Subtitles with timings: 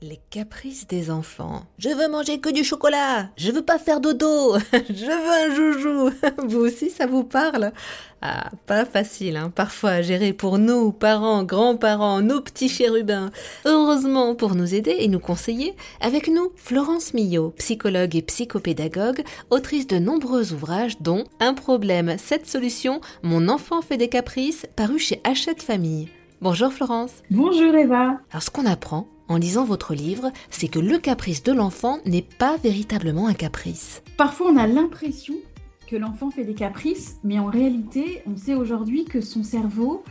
[0.00, 1.64] Les caprices des enfants.
[1.78, 3.30] Je veux manger que du chocolat.
[3.36, 4.56] Je veux pas faire dodo.
[4.72, 6.10] Je veux un joujou.
[6.48, 7.72] Vous aussi, ça vous parle?
[8.22, 13.32] Ah, pas facile, hein, parfois à gérer pour nous, parents, grands-parents, nos petits chérubins.
[13.64, 19.88] Heureusement, pour nous aider et nous conseiller, avec nous, Florence Millot, psychologue et psychopédagogue, autrice
[19.88, 25.20] de nombreux ouvrages dont Un problème, cette solution, Mon enfant fait des caprices, paru chez
[25.24, 26.08] Hachette Famille.
[26.44, 27.22] Bonjour Florence.
[27.30, 28.20] Bonjour Eva.
[28.30, 32.20] Alors ce qu'on apprend en lisant votre livre, c'est que le caprice de l'enfant n'est
[32.20, 34.02] pas véritablement un caprice.
[34.18, 35.36] Parfois on a l'impression
[35.86, 40.04] que l'enfant fait des caprices, mais en réalité on sait aujourd'hui que son cerveau,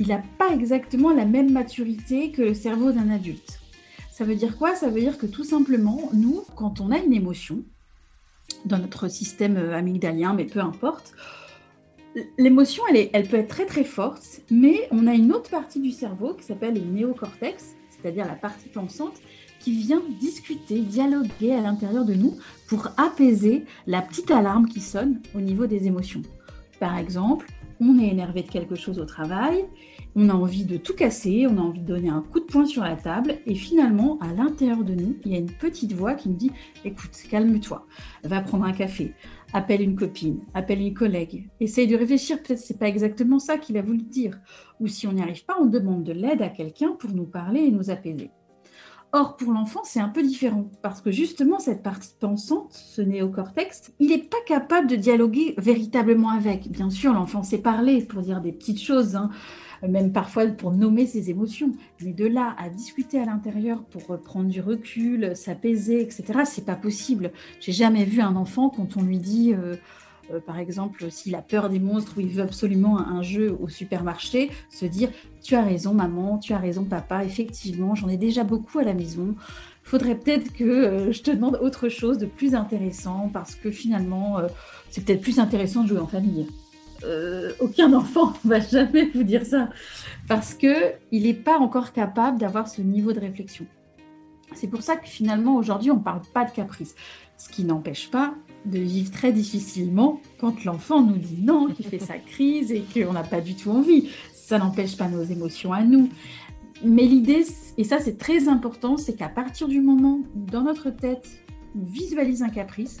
[0.00, 3.60] il n'a pas exactement la même maturité que le cerveau d'un adulte.
[4.10, 4.74] Ça veut dire quoi?
[4.74, 7.62] Ça veut dire que tout simplement, nous, quand on a une émotion,
[8.64, 11.12] dans notre système amygdalien, mais peu importe,
[12.38, 16.34] l'émotion, elle, peut être très très forte, mais on a une autre partie du cerveau
[16.34, 19.20] qui s'appelle le néocortex, c'est-à-dire la partie pensante,
[19.60, 22.36] qui vient discuter, dialoguer à l'intérieur de nous
[22.68, 26.22] pour apaiser la petite alarme qui sonne au niveau des émotions.
[26.78, 27.46] Par exemple,
[27.80, 29.64] on est énervé de quelque chose au travail,
[30.14, 32.64] on a envie de tout casser, on a envie de donner un coup de poing
[32.64, 36.14] sur la table, et finalement, à l'intérieur de nous, il y a une petite voix
[36.14, 36.52] qui nous dit
[36.84, 37.86] Écoute, calme-toi,
[38.24, 39.14] va prendre un café,
[39.52, 43.76] appelle une copine, appelle une collègue, essaye de réfléchir, peut-être c'est pas exactement ça qu'il
[43.76, 44.38] a voulu dire.
[44.80, 47.60] Ou si on n'y arrive pas, on demande de l'aide à quelqu'un pour nous parler
[47.60, 48.30] et nous apaiser.
[49.18, 53.94] Or, pour l'enfant, c'est un peu différent, parce que justement, cette partie pensante, ce néocortex,
[53.98, 56.70] il n'est pas capable de dialoguer véritablement avec.
[56.70, 59.30] Bien sûr, l'enfant sait parler pour dire des petites choses, hein,
[59.88, 64.50] même parfois pour nommer ses émotions, mais de là à discuter à l'intérieur pour prendre
[64.50, 67.32] du recul, s'apaiser, etc., c'est pas possible.
[67.58, 69.54] J'ai jamais vu un enfant quand on lui dit...
[69.54, 69.76] Euh,
[70.32, 73.68] euh, par exemple, s'il a peur des monstres ou il veut absolument un, jeu au
[73.68, 75.10] supermarché, se dire
[75.42, 78.94] Tu as raison, maman, tu as raison, papa, effectivement, j'en ai déjà beaucoup à la
[78.94, 79.34] maison.
[79.84, 83.70] Il faudrait peut-être que euh, je te demande autre chose de plus intéressant parce que
[83.70, 84.48] finalement, euh,
[84.90, 86.46] c'est peut-être plus intéressant de jouer en famille.
[87.60, 89.68] aucun enfant ne va jamais vous dire ça
[90.28, 93.66] parce qu'il n'est pas encore capable d'avoir ce niveau de réflexion.
[94.54, 96.94] C'est pour ça que finalement, aujourd'hui, on ne parle pas de caprice.
[97.36, 98.34] Ce qui n'empêche pas
[98.64, 103.12] de vivre très difficilement quand l'enfant nous dit non, qu'il fait sa crise et qu'on
[103.12, 104.10] n'a pas du tout envie.
[104.32, 106.08] Ça n'empêche pas nos émotions à nous.
[106.84, 107.44] Mais l'idée,
[107.78, 111.28] et ça c'est très important, c'est qu'à partir du moment où dans notre tête,
[111.74, 112.98] on visualise un caprice,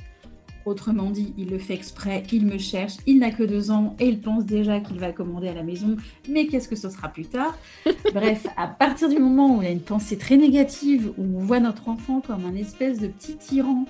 [0.66, 4.08] autrement dit, il le fait exprès, il me cherche, il n'a que deux ans et
[4.08, 5.96] il pense déjà qu'il va commander à la maison,
[6.28, 7.56] mais qu'est-ce que ce sera plus tard?
[8.12, 11.44] Bref, à partir du moment où il y a une pensée très négative, où on
[11.44, 13.86] voit notre enfant comme un espèce de petit tyran,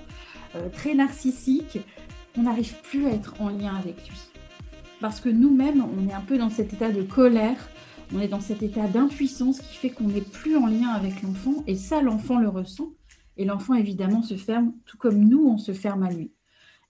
[0.55, 1.79] euh, très narcissique,
[2.37, 4.17] on n'arrive plus à être en lien avec lui.
[5.01, 7.69] Parce que nous-mêmes, on est un peu dans cet état de colère,
[8.13, 11.63] on est dans cet état d'impuissance qui fait qu'on n'est plus en lien avec l'enfant,
[11.67, 12.91] et ça, l'enfant le ressent,
[13.37, 16.31] et l'enfant, évidemment, se ferme, tout comme nous, on se ferme à lui.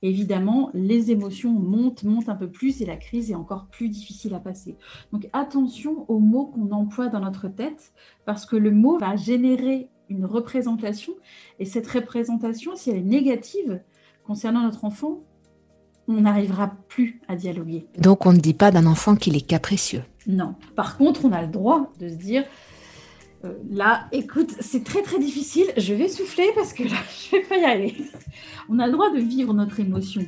[0.04, 4.36] Évidemment, les émotions montent, montent un peu plus, et la crise est encore plus difficile
[4.36, 4.78] à passer.
[5.12, 7.94] Donc attention aux mots qu'on emploie dans notre tête,
[8.26, 11.14] parce que le mot va générer une représentation.
[11.60, 13.82] Et cette représentation, si elle est négative
[14.24, 15.24] concernant notre enfant,
[16.08, 17.88] on n'arrivera plus à dialoguer.
[17.98, 20.04] Donc on ne dit pas d'un enfant qu'il est capricieux.
[20.28, 20.56] Non.
[20.76, 22.44] Par contre, on a le droit de se dire,
[23.46, 26.98] euh, là, écoute, c'est très très difficile, je vais souffler parce que là,
[27.32, 27.96] je vais pas y aller.
[28.70, 30.26] on a le droit de vivre notre émotion.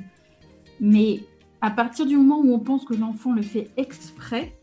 [0.80, 1.22] Mais
[1.62, 4.54] à partir du moment où on pense que l'enfant le fait exprès,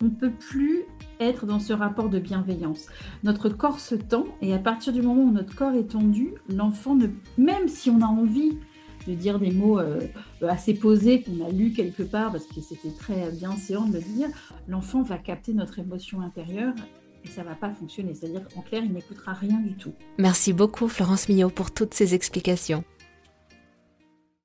[0.00, 0.84] on ne peut plus
[1.20, 2.86] être dans ce rapport de bienveillance.
[3.24, 6.94] Notre corps se tend et à partir du moment où notre corps est tendu, l'enfant,
[6.94, 8.58] ne, même si on a envie
[9.08, 10.00] de dire des mots euh,
[10.46, 14.00] assez posés qu'on a lus quelque part parce que c'était très bien séant de le
[14.00, 14.28] dire,
[14.68, 16.74] l'enfant va capter notre émotion intérieure
[17.24, 18.14] et ça va pas fonctionner.
[18.14, 19.92] C'est-à-dire qu'en clair, il n'écoutera rien du tout.
[20.18, 22.84] Merci beaucoup Florence Millot pour toutes ces explications.